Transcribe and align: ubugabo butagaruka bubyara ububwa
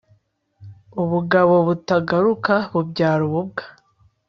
ubugabo 1.01 1.55
butagaruka 1.67 2.53
bubyara 2.73 3.21
ububwa 3.29 3.63